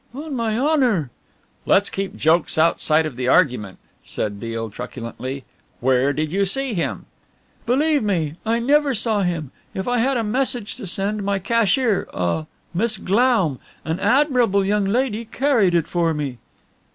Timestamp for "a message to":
10.17-10.87